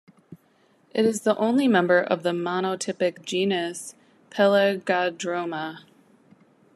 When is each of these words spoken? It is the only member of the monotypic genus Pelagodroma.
It 0.95 1.05
is 1.05 1.21
the 1.21 1.37
only 1.37 1.67
member 1.67 1.99
of 1.99 2.23
the 2.23 2.31
monotypic 2.31 3.23
genus 3.23 3.93
Pelagodroma. 4.31 5.83